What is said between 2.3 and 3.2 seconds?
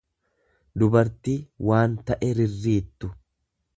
rirriittu.